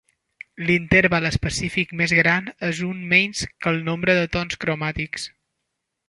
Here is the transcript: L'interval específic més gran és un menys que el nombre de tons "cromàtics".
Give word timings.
L'interval 0.67 1.25
específic 1.29 1.91
més 1.99 2.15
gran 2.19 2.47
és 2.69 2.79
un 2.87 3.03
menys 3.11 3.43
que 3.65 3.69
el 3.73 3.77
nombre 3.91 4.15
de 4.21 4.31
tons 4.37 4.59
"cromàtics". 4.65 5.29